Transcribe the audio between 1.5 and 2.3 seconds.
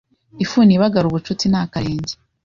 akarenge”.